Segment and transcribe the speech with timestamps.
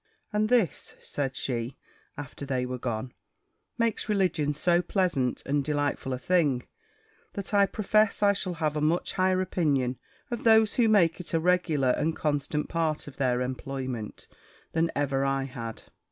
[0.33, 1.77] "And this," said she,
[2.17, 3.13] after they were gone,
[3.77, 6.63] "makes religion so pleasant and delightful a thing,
[7.33, 9.99] that I profess I shall have a much higher opinion
[10.31, 14.27] of those who make it a regular and constant part of their employment,
[14.71, 15.83] than ever I had."